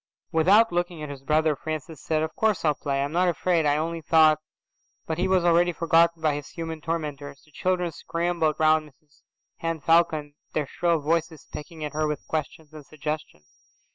[0.31, 3.03] Without looking at his brother, Francis said, "Of course I'll play.
[3.03, 4.41] I'm not afraid, I only thought Â…"
[5.05, 7.43] But he was already forgotten by his human tormentors.
[7.45, 9.21] The children scrambled round Mrs
[9.57, 13.45] Henne Falcon, their shrill voices pecking at her with questions and suggestions.